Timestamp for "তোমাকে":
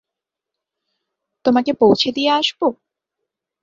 1.45-1.71